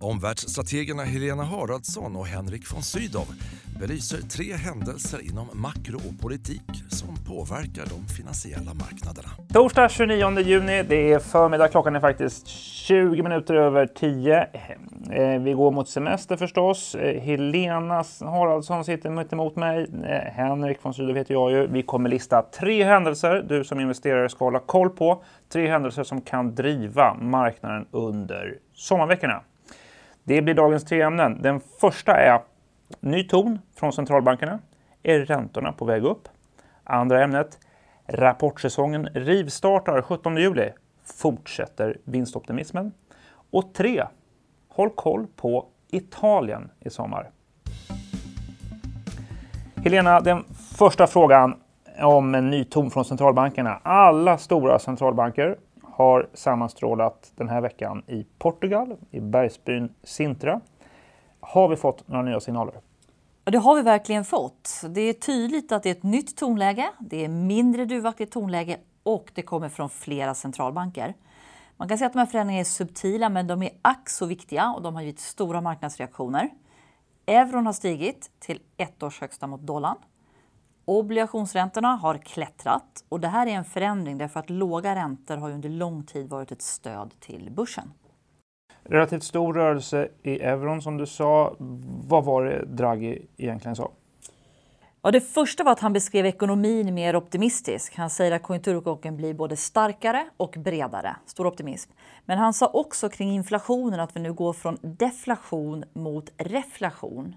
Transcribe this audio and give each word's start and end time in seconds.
Omvärldsstrategerna 0.00 1.02
Helena 1.02 1.44
Haraldsson 1.44 2.16
och 2.16 2.26
Henrik 2.26 2.72
von 2.72 2.82
Sydow 2.82 3.26
belyser 3.80 4.18
tre 4.18 4.52
händelser 4.52 5.18
inom 5.30 5.46
makro 5.52 5.96
och 5.96 6.22
politik 6.22 6.62
som 6.88 7.16
påverkar 7.26 7.84
de 7.86 8.14
finansiella 8.14 8.74
marknaderna. 8.74 9.28
Torsdag 9.52 9.88
29 9.88 10.40
juni, 10.40 10.82
det 10.82 11.12
är 11.12 11.18
förmiddag, 11.18 11.68
klockan 11.68 11.96
är 11.96 12.00
faktiskt 12.00 12.46
20 12.46 13.22
minuter 13.22 13.54
över 13.54 13.86
10. 13.86 14.48
Eh, 15.10 15.42
vi 15.42 15.52
går 15.52 15.70
mot 15.70 15.88
semester 15.88 16.36
förstås. 16.36 16.94
Eh, 16.94 17.20
Helena 17.22 18.04
Haraldsson 18.20 18.84
sitter 18.84 19.10
mitt 19.10 19.32
emot 19.32 19.56
mig. 19.56 19.86
Eh, 20.04 20.32
Henrik 20.32 20.78
von 20.82 20.94
Sydow 20.94 21.16
heter 21.16 21.34
jag 21.34 21.50
ju. 21.50 21.66
Vi 21.66 21.82
kommer 21.82 22.08
lista 22.08 22.42
tre 22.42 22.84
händelser 22.84 23.44
du 23.48 23.64
som 23.64 23.80
investerare 23.80 24.28
ska 24.28 24.44
hålla 24.44 24.58
koll 24.58 24.90
på. 24.90 25.22
Tre 25.52 25.68
händelser 25.68 26.02
som 26.02 26.20
kan 26.20 26.54
driva 26.54 27.14
marknaden 27.14 27.86
under 27.90 28.58
sommarveckorna. 28.74 29.42
Det 30.28 30.42
blir 30.42 30.54
dagens 30.54 30.84
tre 30.84 31.02
ämnen. 31.02 31.42
Den 31.42 31.60
första 31.80 32.16
är 32.16 32.40
ny 33.00 33.24
ton 33.24 33.58
från 33.74 33.92
centralbankerna. 33.92 34.58
Är 35.02 35.18
räntorna 35.20 35.72
på 35.72 35.84
väg 35.84 36.04
upp? 36.04 36.28
Andra 36.84 37.24
ämnet. 37.24 37.58
Rapportsäsongen 38.06 39.06
rivstartar 39.06 40.02
17 40.02 40.36
juli. 40.36 40.72
Fortsätter 41.04 41.98
vinstoptimismen? 42.04 42.92
Och 43.50 43.74
tre. 43.74 44.04
Håll 44.68 44.90
koll 44.90 45.26
på 45.36 45.66
Italien 45.90 46.70
i 46.80 46.90
sommar. 46.90 47.30
Helena, 49.76 50.20
den 50.20 50.44
första 50.78 51.06
frågan 51.06 51.54
om 52.02 52.34
en 52.34 52.50
ny 52.50 52.64
ton 52.64 52.90
från 52.90 53.04
centralbankerna. 53.04 53.80
Alla 53.82 54.38
stora 54.38 54.78
centralbanker 54.78 55.56
har 55.96 56.28
sammanstrålat 56.34 57.32
den 57.36 57.48
här 57.48 57.60
veckan 57.60 58.02
i 58.06 58.26
Portugal, 58.38 58.96
i 59.10 59.20
bergsbyn 59.20 59.94
Sintra. 60.02 60.60
Har 61.40 61.68
vi 61.68 61.76
fått 61.76 62.08
några 62.08 62.22
nya 62.22 62.40
signaler? 62.40 62.74
Ja, 63.44 63.52
det 63.52 63.58
har 63.58 63.74
vi 63.74 63.82
verkligen 63.82 64.24
fått. 64.24 64.82
Det 64.88 65.00
är 65.00 65.12
tydligt 65.12 65.72
att 65.72 65.82
det 65.82 65.88
är 65.88 65.94
ett 65.94 66.02
nytt 66.02 66.36
tonläge. 66.36 66.90
Det 66.98 67.24
är 67.24 67.28
mindre 67.28 67.84
duvaktigt 67.84 68.32
tonläge 68.32 68.78
och 69.02 69.30
det 69.34 69.42
kommer 69.42 69.68
från 69.68 69.90
flera 69.90 70.34
centralbanker. 70.34 71.14
Man 71.76 71.88
kan 71.88 71.98
säga 71.98 72.06
att 72.06 72.12
de 72.12 72.18
här 72.18 72.26
förändringarna 72.26 72.60
är 72.60 72.64
subtila, 72.64 73.28
men 73.28 73.46
de 73.46 73.62
är 73.62 73.70
ack 73.82 74.08
så 74.08 74.26
viktiga 74.26 74.72
och 74.72 74.82
de 74.82 74.94
har 74.94 75.02
givit 75.02 75.20
stora 75.20 75.60
marknadsreaktioner. 75.60 76.50
Euron 77.26 77.66
har 77.66 77.72
stigit 77.72 78.30
till 78.38 78.60
ett 78.76 79.02
års 79.02 79.20
högsta 79.20 79.46
mot 79.46 79.60
dollarn. 79.60 79.96
Obligationsräntorna 80.88 81.88
har 81.88 82.18
klättrat 82.18 83.04
och 83.08 83.20
det 83.20 83.28
här 83.28 83.46
är 83.46 83.50
en 83.50 83.64
förändring 83.64 84.18
därför 84.18 84.40
att 84.40 84.50
låga 84.50 84.94
räntor 84.94 85.36
har 85.36 85.50
under 85.50 85.68
lång 85.68 86.02
tid 86.04 86.28
varit 86.28 86.52
ett 86.52 86.62
stöd 86.62 87.14
till 87.20 87.50
börsen. 87.50 87.92
Relativt 88.84 89.22
stor 89.22 89.54
rörelse 89.54 90.08
i 90.22 90.40
euron 90.40 90.82
som 90.82 90.96
du 90.96 91.06
sa. 91.06 91.56
Vad 92.08 92.24
var 92.24 92.44
det 92.44 92.64
Draghi 92.64 93.26
egentligen 93.36 93.76
sa? 93.76 93.90
Ja, 95.02 95.10
det 95.10 95.20
första 95.20 95.64
var 95.64 95.72
att 95.72 95.80
han 95.80 95.92
beskrev 95.92 96.26
ekonomin 96.26 96.94
mer 96.94 97.16
optimistisk. 97.16 97.96
Han 97.96 98.10
säger 98.10 98.32
att 98.32 98.42
konjunkturuppgången 98.42 99.16
blir 99.16 99.34
både 99.34 99.56
starkare 99.56 100.26
och 100.36 100.54
bredare. 100.58 101.16
Stor 101.26 101.46
optimism. 101.46 101.92
Men 102.24 102.38
han 102.38 102.54
sa 102.54 102.66
också 102.66 103.08
kring 103.08 103.30
inflationen 103.30 104.00
att 104.00 104.16
vi 104.16 104.20
nu 104.20 104.32
går 104.32 104.52
från 104.52 104.78
deflation 104.82 105.84
mot 105.92 106.32
reflation. 106.36 107.36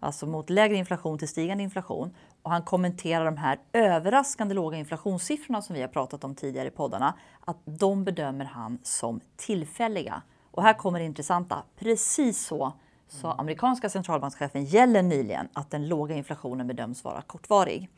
Alltså 0.00 0.26
mot 0.26 0.50
lägre 0.50 0.76
inflation 0.76 1.18
till 1.18 1.28
stigande 1.28 1.64
inflation. 1.64 2.14
Och 2.46 2.52
han 2.52 2.62
kommenterar 2.62 3.24
de 3.24 3.36
här 3.36 3.58
överraskande 3.72 4.54
låga 4.54 4.78
inflationssiffrorna 4.78 5.62
som 5.62 5.74
vi 5.74 5.80
har 5.80 5.88
pratat 5.88 6.24
om 6.24 6.34
tidigare 6.34 6.68
i 6.68 6.70
poddarna. 6.70 7.14
Att 7.40 7.56
de 7.64 8.04
bedömer 8.04 8.44
han 8.44 8.78
som 8.82 9.20
tillfälliga. 9.36 10.22
Och 10.50 10.62
här 10.62 10.74
kommer 10.74 10.98
det 10.98 11.04
intressanta. 11.04 11.62
Precis 11.78 12.46
så 12.46 12.72
sa 13.08 13.32
amerikanska 13.32 13.88
centralbankschefen 13.88 14.62
Yellen 14.62 15.08
nyligen 15.08 15.48
att 15.52 15.70
den 15.70 15.88
låga 15.88 16.14
inflationen 16.14 16.66
bedöms 16.66 17.04
vara 17.04 17.22
kortvarig. 17.22 17.88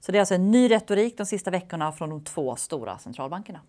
Så 0.00 0.12
det 0.12 0.18
är 0.18 0.20
alltså 0.20 0.34
en 0.34 0.50
ny 0.50 0.70
retorik 0.70 1.18
de 1.18 1.26
sista 1.26 1.50
veckorna 1.50 1.92
från 1.92 2.10
de 2.10 2.24
två 2.24 2.56
stora 2.56 2.98
centralbankerna. 2.98 3.60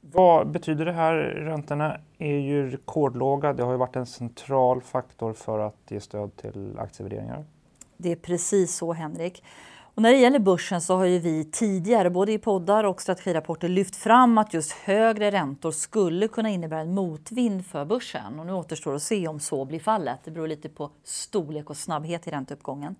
Vad 0.00 0.50
betyder 0.50 0.84
det 0.84 0.92
här? 0.92 1.14
Räntorna 1.14 1.96
är 2.18 2.38
ju 2.38 2.70
rekordlåga. 2.70 3.52
Det 3.52 3.62
har 3.62 3.72
ju 3.72 3.78
varit 3.78 3.96
en 3.96 4.06
central 4.06 4.82
faktor 4.82 5.32
för 5.32 5.58
att 5.58 5.76
ge 5.88 6.00
stöd 6.00 6.36
till 6.36 6.78
aktievärderingar. 6.78 7.44
Det 8.02 8.12
är 8.12 8.16
precis 8.16 8.76
så, 8.76 8.92
Henrik. 8.92 9.42
Och 9.94 10.02
när 10.02 10.12
det 10.12 10.18
gäller 10.18 10.38
börsen 10.38 10.80
så 10.80 10.96
har 10.96 11.04
ju 11.04 11.18
vi 11.18 11.44
tidigare, 11.44 12.10
både 12.10 12.32
i 12.32 12.38
poddar 12.38 12.84
och 12.84 13.02
strategirapporter, 13.02 13.68
lyft 13.68 13.96
fram 13.96 14.38
att 14.38 14.54
just 14.54 14.72
högre 14.72 15.30
räntor 15.30 15.70
skulle 15.70 16.28
kunna 16.28 16.50
innebära 16.50 16.80
en 16.80 16.94
motvind 16.94 17.66
för 17.66 17.84
börsen. 17.84 18.40
Och 18.40 18.46
nu 18.46 18.52
återstår 18.52 18.94
att 18.94 19.02
se 19.02 19.28
om 19.28 19.40
så 19.40 19.64
blir 19.64 19.80
fallet. 19.80 20.20
Det 20.24 20.30
beror 20.30 20.48
lite 20.48 20.68
på 20.68 20.90
storlek 21.04 21.70
och 21.70 21.76
snabbhet 21.76 22.26
i 22.26 22.30
ränteuppgången. 22.30 22.94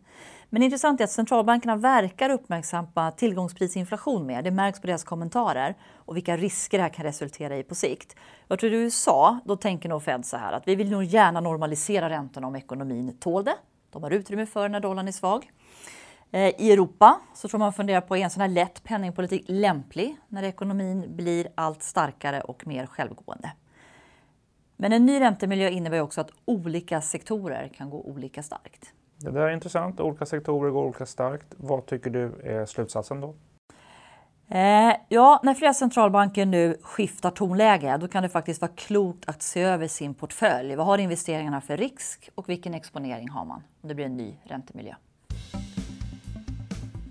Men 0.50 0.62
intressant 0.62 1.00
är 1.00 1.04
att 1.04 1.10
centralbankerna 1.10 1.76
verkar 1.76 2.30
uppmärksamma 2.30 3.10
tillgångsprisinflation 3.10 4.26
mer. 4.26 4.42
Det 4.42 4.50
märks 4.50 4.80
på 4.80 4.86
deras 4.86 5.04
kommentarer 5.04 5.74
och 5.96 6.16
vilka 6.16 6.36
risker 6.36 6.78
det 6.78 6.82
här 6.82 6.90
kan 6.90 7.04
resultera 7.04 7.56
i 7.56 7.62
på 7.62 7.74
sikt. 7.74 8.16
Jag 8.48 8.58
tror 8.58 8.72
i 8.72 8.76
USA, 8.76 9.38
då 9.44 9.56
tänker 9.56 9.88
nog 9.88 10.02
Fed 10.02 10.26
så 10.26 10.36
här 10.36 10.52
att 10.52 10.68
vi 10.68 10.74
vill 10.74 10.90
nog 10.90 11.04
gärna 11.04 11.40
normalisera 11.40 12.10
räntorna 12.10 12.46
om 12.46 12.56
ekonomin 12.56 13.16
tål 13.20 13.44
det. 13.44 13.54
De 13.92 14.02
har 14.02 14.10
utrymme 14.10 14.46
för 14.46 14.68
när 14.68 14.80
dollarn 14.80 15.08
är 15.08 15.12
svag. 15.12 15.50
Eh, 16.30 16.60
I 16.60 16.72
Europa 16.72 17.20
så 17.34 17.48
tror 17.48 17.58
man 17.58 17.72
funderar 17.72 18.00
på 18.00 18.16
är 18.16 18.20
en 18.20 18.30
sån 18.30 18.40
här 18.40 18.48
lätt 18.48 18.84
penningpolitik 18.84 19.44
lämplig 19.48 20.16
när 20.28 20.42
ekonomin 20.42 21.16
blir 21.16 21.48
allt 21.54 21.82
starkare 21.82 22.40
och 22.40 22.66
mer 22.66 22.86
självgående. 22.86 23.52
Men 24.76 24.92
en 24.92 25.06
ny 25.06 25.20
räntemiljö 25.20 25.68
innebär 25.68 26.00
också 26.00 26.20
att 26.20 26.30
olika 26.44 27.00
sektorer 27.00 27.68
kan 27.68 27.90
gå 27.90 28.00
olika 28.00 28.42
starkt. 28.42 28.92
Det 29.16 29.30
där 29.30 29.40
är 29.40 29.50
intressant. 29.50 30.00
Olika 30.00 30.26
sektorer 30.26 30.70
går 30.70 30.84
olika 30.84 31.06
starkt. 31.06 31.46
Vad 31.56 31.86
tycker 31.86 32.10
du 32.10 32.40
är 32.44 32.66
slutsatsen 32.66 33.20
då? 33.20 33.34
Eh, 34.54 34.94
ja, 35.08 35.40
när 35.42 35.54
flera 35.54 35.74
centralbanker 35.74 36.46
nu 36.46 36.76
skiftar 36.82 37.30
tonläge 37.30 37.96
då 38.00 38.08
kan 38.08 38.22
det 38.22 38.28
faktiskt 38.28 38.60
vara 38.60 38.72
klokt 38.76 39.28
att 39.28 39.42
se 39.42 39.62
över 39.62 39.88
sin 39.88 40.14
portfölj. 40.14 40.76
Vad 40.76 40.86
har 40.86 40.98
investeringarna 40.98 41.60
för 41.60 41.76
risk 41.76 42.30
och 42.34 42.48
vilken 42.48 42.74
exponering 42.74 43.28
har 43.28 43.44
man 43.44 43.62
om 43.82 43.88
det 43.88 43.94
blir 43.94 44.06
en 44.06 44.16
ny 44.16 44.34
räntemiljö? 44.44 44.94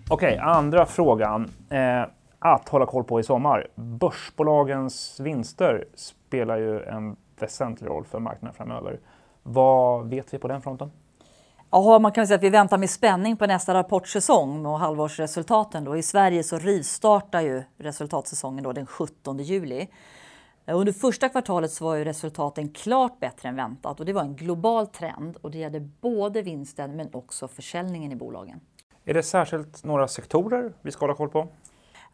Okej, 0.09 0.37
andra 0.37 0.85
frågan. 0.85 1.49
Eh, 1.69 2.05
att 2.39 2.69
hålla 2.69 2.85
koll 2.85 3.03
på 3.03 3.19
i 3.19 3.23
sommar. 3.23 3.67
Börsbolagens 3.75 5.19
vinster 5.19 5.85
spelar 5.95 6.57
ju 6.57 6.83
en 6.83 7.15
väsentlig 7.39 7.87
roll 7.87 8.05
för 8.05 8.19
marknaden 8.19 8.55
framöver. 8.55 8.99
Vad 9.43 10.09
vet 10.09 10.33
vi 10.33 10.37
på 10.37 10.47
den 10.47 10.61
fronten? 10.61 10.91
Ja, 11.73 11.99
man 11.99 12.11
kan 12.11 12.27
säga 12.27 12.35
att 12.35 12.43
vi 12.43 12.49
väntar 12.49 12.77
med 12.77 12.89
spänning 12.89 13.37
på 13.37 13.45
nästa 13.45 13.73
rapportsäsong 13.73 14.65
och 14.65 14.79
halvårsresultaten. 14.79 15.83
Då. 15.83 15.97
I 15.97 16.03
Sverige 16.03 16.43
så 16.43 16.57
rivstartar 16.57 17.41
ju 17.41 17.63
resultatsäsongen 17.77 18.63
då 18.63 18.73
den 18.73 18.85
17 18.85 19.37
juli. 19.37 19.87
Under 20.65 20.93
första 20.93 21.29
kvartalet 21.29 21.71
så 21.71 21.85
var 21.85 21.95
ju 21.95 22.03
resultaten 22.03 22.69
klart 22.69 23.19
bättre 23.19 23.49
än 23.49 23.55
väntat 23.55 23.99
och 23.99 24.05
det 24.05 24.13
var 24.13 24.21
en 24.21 24.35
global 24.35 24.87
trend 24.87 25.37
och 25.41 25.51
det 25.51 25.57
gällde 25.57 25.79
både 25.79 26.41
vinsten 26.41 26.95
men 26.95 27.09
också 27.13 27.47
försäljningen 27.47 28.11
i 28.11 28.15
bolagen. 28.15 28.59
Är 29.05 29.13
det 29.13 29.23
särskilt 29.23 29.83
några 29.83 30.07
sektorer 30.07 30.73
vi 30.81 30.91
ska 30.91 31.03
hålla 31.03 31.15
koll 31.15 31.29
på? 31.29 31.47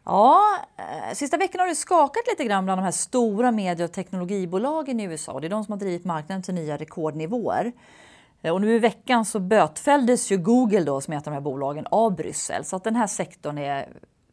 Ja, 0.04 0.40
eh, 0.76 1.14
sista 1.14 1.36
veckan 1.36 1.60
har 1.60 1.68
det 1.68 1.74
skakat 1.74 2.22
lite 2.28 2.44
grann 2.44 2.64
bland 2.64 2.80
de 2.80 2.84
här 2.84 2.90
stora 2.90 3.50
medie 3.50 3.84
och 3.84 3.92
teknologibolagen 3.92 5.00
i 5.00 5.04
USA. 5.04 5.40
Det 5.40 5.46
är 5.46 5.50
de 5.50 5.64
som 5.64 5.72
har 5.72 5.78
drivit 5.78 6.04
marknaden 6.04 6.42
till 6.42 6.54
nya 6.54 6.76
rekordnivåer. 6.76 7.72
Eh, 8.42 8.52
och 8.52 8.60
nu 8.60 8.74
i 8.74 8.78
veckan 8.78 9.24
så 9.24 9.40
bötfälldes 9.40 10.32
ju 10.32 10.36
Google 10.36 10.84
då, 10.84 11.00
som 11.00 11.14
är 11.14 11.18
ett 11.18 11.26
av 11.26 11.30
de 11.30 11.34
här 11.34 11.40
bolagen 11.40 11.86
av 11.90 12.16
Bryssel. 12.16 12.64
Så 12.64 12.76
att 12.76 12.84
den 12.84 12.96
här 12.96 13.06
sektorn 13.06 13.58
är 13.58 13.88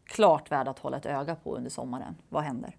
klart 0.06 0.52
värd 0.52 0.68
att 0.68 0.80
hålla 0.80 0.98
ett 0.98 1.06
öga 1.06 1.36
på 1.36 1.56
under 1.56 1.70
sommaren. 1.70 2.16
Vad 2.30 2.44
händer? 2.44 2.76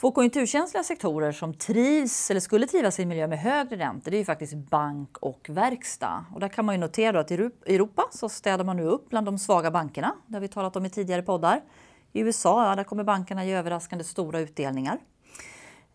Två 0.00 0.10
konjunkturkänsliga 0.10 0.84
sektorer 0.84 1.32
som 1.32 1.54
trivs 1.54 2.30
eller 2.30 2.40
skulle 2.40 2.66
trivas 2.66 2.98
i 2.98 3.02
en 3.02 3.08
miljö 3.08 3.26
med 3.26 3.38
högre 3.38 3.76
räntor 3.76 4.10
det 4.10 4.16
är 4.16 4.18
ju 4.18 4.24
faktiskt 4.24 4.54
bank 4.54 5.16
och 5.18 5.46
verkstad. 5.50 6.24
Och 6.34 6.40
där 6.40 6.48
kan 6.48 6.64
man 6.64 6.74
ju 6.74 6.80
notera 6.80 7.20
att 7.20 7.30
i 7.30 7.34
Europa 7.66 8.02
så 8.12 8.28
städar 8.28 8.64
man 8.64 8.76
nu 8.76 8.82
upp 8.82 9.08
bland 9.10 9.26
de 9.26 9.38
svaga 9.38 9.70
bankerna. 9.70 10.14
Det 10.26 10.34
har 10.34 10.40
vi 10.40 10.48
talat 10.48 10.76
om 10.76 10.86
i 10.86 10.90
tidigare 10.90 11.22
poddar. 11.22 11.62
I 12.12 12.20
USA 12.20 12.68
ja, 12.68 12.76
där 12.76 12.84
kommer 12.84 13.04
bankerna 13.04 13.44
ge 13.44 13.54
överraskande 13.54 14.04
stora 14.04 14.40
utdelningar. 14.40 14.98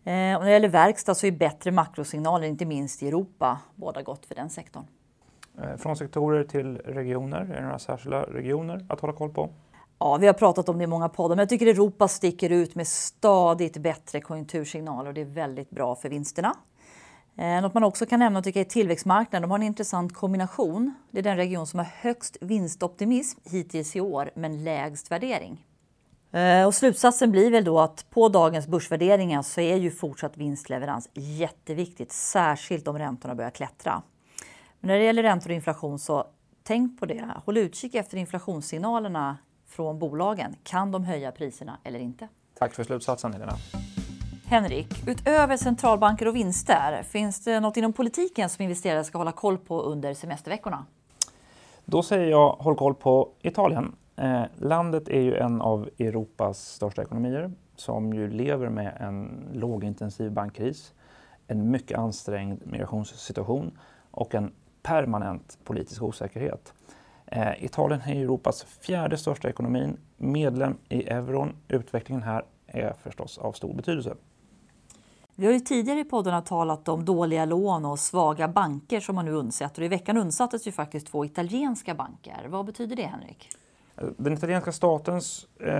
Eh, 0.04 0.36
och 0.36 0.40
när 0.40 0.44
det 0.44 0.50
gäller 0.50 0.68
verkstad 0.68 1.14
så 1.14 1.26
är 1.26 1.30
bättre 1.30 1.70
makrosignaler, 1.70 2.46
inte 2.46 2.64
minst 2.64 3.02
i 3.02 3.08
Europa, 3.08 3.58
båda 3.74 4.02
gott 4.02 4.26
för 4.26 4.34
den 4.34 4.50
sektorn. 4.50 4.84
Eh, 5.58 5.76
från 5.76 5.96
sektorer 5.96 6.44
till 6.44 6.76
regioner, 6.76 7.40
är 7.40 7.54
det 7.54 7.62
några 7.62 7.78
särskilda 7.78 8.22
regioner 8.22 8.86
att 8.88 9.00
hålla 9.00 9.12
koll 9.12 9.30
på? 9.30 9.50
Ja, 9.98 10.16
vi 10.16 10.26
har 10.26 10.34
pratat 10.34 10.68
om 10.68 10.78
det 10.78 10.84
i 10.84 10.86
många 10.86 11.08
poddar, 11.08 11.36
men 11.36 11.42
jag 11.42 11.48
tycker 11.48 11.66
Europa 11.66 12.08
sticker 12.08 12.50
ut 12.50 12.74
med 12.74 12.86
stadigt 12.86 13.76
bättre 13.76 14.20
konjunktursignaler 14.20 15.08
och 15.08 15.14
det 15.14 15.20
är 15.20 15.24
väldigt 15.24 15.70
bra 15.70 15.94
för 15.94 16.08
vinsterna. 16.08 16.56
Eh, 17.36 17.62
något 17.62 17.74
man 17.74 17.84
också 17.84 18.06
kan 18.06 18.18
nämna 18.18 18.42
tycker 18.42 18.60
jag 18.60 18.66
är 18.66 18.70
tillväxtmarknaden. 18.70 19.42
De 19.42 19.50
har 19.50 19.58
en 19.58 19.62
intressant 19.62 20.14
kombination. 20.14 20.94
Det 21.10 21.18
är 21.18 21.22
den 21.22 21.36
region 21.36 21.66
som 21.66 21.78
har 21.78 21.86
högst 21.86 22.36
vinstoptimism 22.40 23.40
hittills 23.44 23.96
i 23.96 24.00
år, 24.00 24.30
men 24.34 24.64
lägst 24.64 25.10
värdering. 25.10 25.66
Eh, 26.32 26.66
och 26.66 26.74
slutsatsen 26.74 27.30
blir 27.30 27.50
väl 27.50 27.64
då 27.64 27.80
att 27.80 28.10
på 28.10 28.28
dagens 28.28 28.66
börsvärderingar 28.66 29.42
så 29.42 29.60
är 29.60 29.76
ju 29.76 29.90
fortsatt 29.90 30.36
vinstleverans 30.36 31.08
jätteviktigt, 31.14 32.12
särskilt 32.12 32.88
om 32.88 32.98
räntorna 32.98 33.34
börjar 33.34 33.50
klättra. 33.50 34.02
Men 34.80 34.88
när 34.88 34.98
det 34.98 35.04
gäller 35.04 35.22
räntor 35.22 35.50
och 35.50 35.54
inflation 35.54 35.98
så 35.98 36.24
tänk 36.62 37.00
på 37.00 37.06
det. 37.06 37.28
Håll 37.44 37.56
utkik 37.56 37.94
efter 37.94 38.16
inflationssignalerna 38.16 39.38
från 39.68 39.98
bolagen. 39.98 40.56
Kan 40.62 40.92
de 40.92 41.04
höja 41.04 41.32
priserna 41.32 41.78
eller 41.84 41.98
inte? 41.98 42.28
Tack 42.58 42.74
för 42.74 42.84
slutsatsen 42.84 43.32
Helena. 43.32 43.52
Henrik, 44.46 45.08
utöver 45.08 45.56
centralbanker 45.56 46.28
och 46.28 46.36
vinster, 46.36 47.02
finns 47.02 47.44
det 47.44 47.60
något 47.60 47.76
inom 47.76 47.92
politiken 47.92 48.48
som 48.48 48.62
investerare 48.62 49.04
ska 49.04 49.18
hålla 49.18 49.32
koll 49.32 49.58
på 49.58 49.82
under 49.82 50.14
semesterveckorna? 50.14 50.86
Då 51.84 52.02
säger 52.02 52.26
jag 52.26 52.52
håll 52.52 52.76
koll 52.76 52.94
på 52.94 53.28
Italien. 53.42 53.96
Eh, 54.16 54.44
landet 54.58 55.08
är 55.08 55.20
ju 55.20 55.36
en 55.36 55.60
av 55.60 55.88
Europas 55.98 56.68
största 56.68 57.02
ekonomier 57.02 57.52
som 57.76 58.12
ju 58.12 58.30
lever 58.30 58.68
med 58.68 58.96
en 59.00 59.48
lågintensiv 59.52 60.32
bankkris, 60.32 60.92
en 61.46 61.70
mycket 61.70 61.98
ansträngd 61.98 62.66
migrationssituation 62.66 63.78
och 64.10 64.34
en 64.34 64.52
permanent 64.82 65.58
politisk 65.64 66.02
osäkerhet. 66.02 66.74
Eh, 67.26 67.64
Italien 67.64 68.00
är 68.00 68.22
Europas 68.22 68.64
fjärde 68.64 69.16
största 69.16 69.48
ekonomin, 69.48 69.96
medlem 70.16 70.76
i 70.88 71.08
euron. 71.08 71.56
Utvecklingen 71.68 72.22
här 72.22 72.44
är 72.66 72.92
förstås 73.02 73.38
av 73.38 73.52
stor 73.52 73.74
betydelse. 73.74 74.14
Vi 75.34 75.46
har 75.46 75.52
ju 75.52 75.60
tidigare 75.60 76.00
i 76.00 76.04
poddarna 76.04 76.42
talat 76.42 76.88
om 76.88 77.04
dåliga 77.04 77.44
lån 77.44 77.84
och 77.84 77.98
svaga 77.98 78.48
banker 78.48 79.00
som 79.00 79.14
man 79.14 79.24
nu 79.24 79.32
undsätter. 79.32 79.82
I 79.82 79.88
veckan 79.88 80.16
undsattes 80.16 80.66
ju 80.66 80.72
faktiskt 80.72 81.06
två 81.06 81.24
italienska 81.24 81.94
banker. 81.94 82.46
Vad 82.48 82.66
betyder 82.66 82.96
det, 82.96 83.02
Henrik? 83.02 83.48
Den 83.94 84.32
italienska 84.32 84.72
statens 84.72 85.46
eh, 85.60 85.70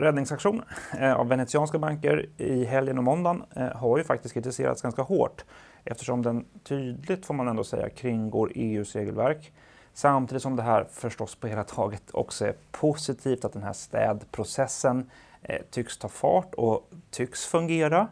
räddningsaktion 0.00 0.62
eh, 0.98 1.14
av 1.14 1.28
venetianska 1.28 1.78
banker 1.78 2.28
i 2.36 2.64
helgen 2.64 2.98
och 2.98 3.04
måndagen 3.04 3.44
eh, 3.56 3.66
har 3.66 3.98
ju 3.98 4.04
faktiskt 4.04 4.34
kritiserats 4.34 4.82
ganska 4.82 5.02
hårt 5.02 5.44
eftersom 5.84 6.22
den 6.22 6.44
tydligt, 6.64 7.26
får 7.26 7.34
man 7.34 7.48
ändå 7.48 7.64
säga, 7.64 7.90
kringgår 7.90 8.52
EUs 8.54 8.96
regelverk. 8.96 9.52
Samtidigt 9.94 10.42
som 10.42 10.56
det 10.56 10.62
här 10.62 10.84
förstås 10.90 11.34
på 11.34 11.46
hela 11.46 11.64
taget 11.64 12.02
också 12.12 12.46
är 12.46 12.54
positivt 12.70 13.44
att 13.44 13.52
den 13.52 13.62
här 13.62 13.72
städprocessen 13.72 15.10
eh, 15.42 15.62
tycks 15.70 15.98
ta 15.98 16.08
fart 16.08 16.54
och 16.54 16.90
tycks 17.10 17.46
fungera. 17.46 18.08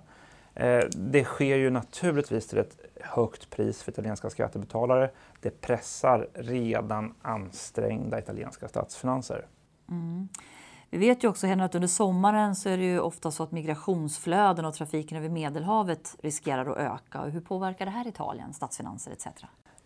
Eh, 0.60 0.84
det 0.90 1.24
sker 1.24 1.56
ju 1.56 1.70
naturligtvis 1.70 2.46
till 2.46 2.58
ett 2.58 2.78
högt 3.00 3.50
pris 3.50 3.82
för 3.82 3.92
italienska 3.92 4.30
skattebetalare. 4.30 5.10
Det 5.40 5.60
pressar 5.60 6.28
redan 6.34 7.14
ansträngda 7.22 8.18
italienska 8.18 8.68
statsfinanser. 8.68 9.46
Mm. 9.90 10.28
Vi 10.90 10.98
vet 10.98 11.24
ju 11.24 11.28
också 11.28 11.46
Henrik, 11.46 11.64
att 11.64 11.74
under 11.74 11.88
sommaren 11.88 12.56
så 12.56 12.68
är 12.68 12.76
det 12.76 12.84
ju 12.84 13.00
ofta 13.00 13.30
så 13.30 13.42
att 13.42 13.52
migrationsflöden 13.52 14.64
och 14.64 14.74
trafiken 14.74 15.18
över 15.18 15.28
Medelhavet 15.28 16.16
riskerar 16.22 16.66
att 16.70 16.76
öka. 16.76 17.20
Hur 17.20 17.40
påverkar 17.40 17.84
det 17.84 17.90
här 17.90 18.06
Italien, 18.06 18.52
statsfinanser 18.52 19.12
etc? 19.12 19.26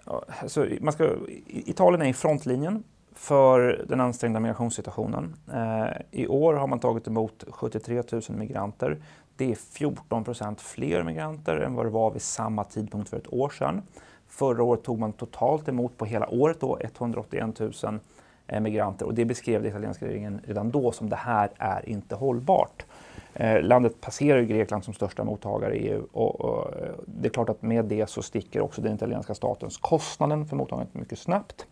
Ja, 0.04 0.24
alltså, 0.42 0.66
man 0.80 0.92
ska, 0.92 1.16
Italien 1.46 2.02
är 2.02 2.06
i 2.06 2.12
frontlinjen 2.12 2.84
för 3.14 3.84
den 3.88 4.00
ansträngda 4.00 4.40
migrationssituationen. 4.40 5.36
Eh, 5.52 5.86
I 6.10 6.26
år 6.26 6.54
har 6.54 6.66
man 6.66 6.78
tagit 6.78 7.06
emot 7.06 7.44
73 7.48 8.02
000 8.12 8.22
migranter. 8.28 8.98
Det 9.36 9.50
är 9.50 9.54
14 9.54 10.24
procent 10.24 10.60
fler 10.60 11.02
migranter 11.02 11.56
än 11.56 11.74
vad 11.74 11.86
det 11.86 11.90
var 11.90 12.10
vid 12.10 12.22
samma 12.22 12.64
tidpunkt 12.64 13.08
för 13.08 13.16
ett 13.16 13.32
år 13.32 13.48
sedan. 13.48 13.82
Förra 14.28 14.62
året 14.62 14.82
tog 14.82 14.98
man 14.98 15.12
totalt 15.12 15.68
emot 15.68 15.98
på 15.98 16.04
hela 16.04 16.28
året 16.28 16.60
då 16.60 16.78
181 16.80 17.60
000 17.60 17.72
eh, 18.46 18.60
migranter 18.60 19.06
och 19.06 19.14
det 19.14 19.24
beskrev 19.24 19.62
den 19.62 19.70
italienska 19.70 20.06
regeringen 20.06 20.40
redan 20.44 20.70
då 20.70 20.92
som 20.92 21.08
det 21.08 21.16
här 21.16 21.50
är 21.58 21.88
inte 21.88 22.14
hållbart. 22.14 22.84
Eh, 23.34 23.62
landet 23.62 24.00
passerar 24.00 24.42
Grekland 24.42 24.84
som 24.84 24.94
största 24.94 25.24
mottagare 25.24 25.76
i 25.76 25.88
EU 25.88 26.06
och, 26.12 26.40
och, 26.40 26.74
eh, 26.74 26.94
det 27.06 27.28
är 27.28 27.32
klart 27.32 27.48
att 27.48 27.62
med 27.62 27.84
det 27.84 28.10
så 28.10 28.22
sticker 28.22 28.60
också 28.60 28.82
den 28.82 28.94
italienska 28.94 29.34
statens 29.34 29.76
kostnaden 29.76 30.46
för 30.46 30.56
mottagandet 30.56 30.94
mycket 30.94 31.18
snabbt. 31.18 31.66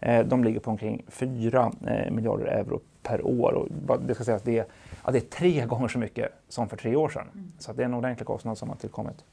Eh, 0.00 0.26
de 0.26 0.44
ligger 0.44 0.60
på 0.60 0.70
omkring 0.70 1.04
4 1.08 1.72
eh, 1.86 2.10
miljarder 2.10 2.46
euro 2.46 2.80
per 3.02 3.26
år 3.26 3.52
och 3.52 4.00
det 4.00 4.14
ska 4.14 4.24
sägas 4.24 4.40
att 4.40 4.46
det 4.46 4.58
är, 4.58 4.66
ja, 5.08 5.12
det 5.12 5.18
är 5.18 5.30
tre 5.30 5.66
gånger 5.66 5.88
så 5.88 5.98
mycket 5.98 6.32
som 6.48 6.68
för 6.68 6.76
tre 6.76 6.96
år 6.96 7.08
sedan. 7.08 7.28
Mm. 7.34 7.52
Så 7.58 7.72
det 7.72 7.82
är 7.82 7.84
en 7.84 7.94
ordentlig 7.94 8.26
kostnad 8.26 8.58
som 8.58 8.68
har 8.68 8.76
tillkommit. 8.76 9.24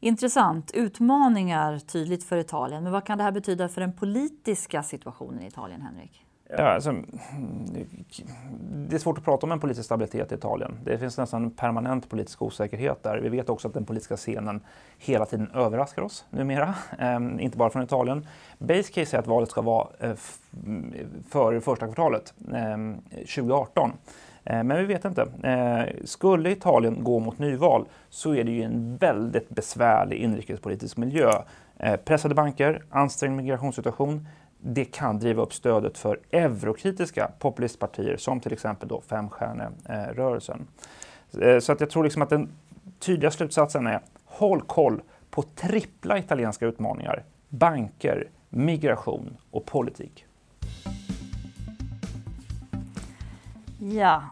Intressant. 0.00 0.70
Utmaningar 0.74 1.78
tydligt 1.78 2.24
för 2.24 2.36
Italien. 2.36 2.82
Men 2.82 2.92
vad 2.92 3.04
kan 3.04 3.18
det 3.18 3.24
här 3.24 3.32
betyda 3.32 3.68
för 3.68 3.80
den 3.80 3.92
politiska 3.92 4.82
situationen 4.82 5.42
i 5.42 5.46
Italien, 5.46 5.82
Henrik? 5.82 6.26
Ja, 6.58 6.64
alltså, 6.64 6.94
det 8.88 8.96
är 8.96 8.98
svårt 8.98 9.18
att 9.18 9.24
prata 9.24 9.46
om 9.46 9.52
en 9.52 9.60
politisk 9.60 9.84
stabilitet 9.84 10.32
i 10.32 10.34
Italien. 10.34 10.78
Det 10.84 10.98
finns 10.98 11.18
nästan 11.18 11.44
en 11.44 11.50
permanent 11.50 12.08
politisk 12.08 12.42
osäkerhet 12.42 13.02
där. 13.02 13.18
Vi 13.18 13.28
vet 13.28 13.48
också 13.48 13.68
att 13.68 13.74
den 13.74 13.84
politiska 13.84 14.16
scenen 14.16 14.60
hela 14.98 15.26
tiden 15.26 15.50
överraskar 15.54 16.02
oss 16.02 16.24
numera, 16.30 16.74
ehm, 16.98 17.40
inte 17.40 17.58
bara 17.58 17.70
från 17.70 17.82
Italien. 17.82 18.26
Base 18.58 18.92
case 18.92 19.16
är 19.16 19.20
att 19.20 19.26
valet 19.26 19.50
ska 19.50 19.62
vara 19.62 19.88
eh, 20.00 20.14
före 21.28 21.60
första 21.60 21.86
kvartalet 21.86 22.34
eh, 22.54 23.18
2018. 23.18 23.92
Eh, 24.44 24.62
men 24.64 24.76
vi 24.76 24.84
vet 24.84 25.04
inte. 25.04 25.22
Eh, 25.42 26.04
skulle 26.04 26.50
Italien 26.50 27.04
gå 27.04 27.18
mot 27.18 27.38
nyval 27.38 27.86
så 28.10 28.34
är 28.34 28.44
det 28.44 28.50
ju 28.50 28.62
en 28.62 28.96
väldigt 28.96 29.48
besvärlig 29.48 30.16
inrikespolitisk 30.16 30.96
miljö. 30.96 31.32
Eh, 31.76 31.96
pressade 31.96 32.34
banker, 32.34 32.82
ansträngd 32.90 33.36
migrationssituation, 33.36 34.28
det 34.58 34.84
kan 34.84 35.18
driva 35.18 35.42
upp 35.42 35.54
stödet 35.54 35.98
för 35.98 36.20
eurokritiska 36.32 37.30
populistpartier 37.38 38.16
som 38.16 38.40
till 38.40 38.52
exempel 38.52 38.88
då 38.88 39.00
Femstjärnerörelsen. 39.00 40.66
Så 41.60 41.72
att 41.72 41.80
jag 41.80 41.90
tror 41.90 42.04
liksom 42.04 42.22
att 42.22 42.30
den 42.30 42.48
tydliga 42.98 43.30
slutsatsen 43.30 43.86
är 43.86 44.00
håll 44.24 44.62
koll 44.62 45.02
på 45.30 45.42
trippla 45.42 46.18
italienska 46.18 46.66
utmaningar. 46.66 47.24
Banker, 47.48 48.28
migration 48.48 49.36
och 49.50 49.66
politik. 49.66 50.26
Ja, 53.84 54.22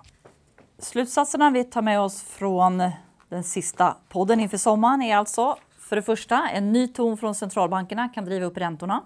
slutsatserna 0.78 1.50
vi 1.50 1.64
tar 1.64 1.82
med 1.82 2.00
oss 2.00 2.22
från 2.22 2.82
den 3.28 3.44
sista 3.44 3.96
podden 4.08 4.40
inför 4.40 4.56
sommaren 4.56 5.02
är 5.02 5.16
alltså 5.16 5.56
för 5.78 5.96
det 5.96 6.02
första 6.02 6.48
en 6.48 6.72
ny 6.72 6.88
ton 6.88 7.16
från 7.16 7.34
centralbankerna 7.34 8.08
kan 8.08 8.24
driva 8.24 8.46
upp 8.46 8.56
räntorna. 8.56 9.02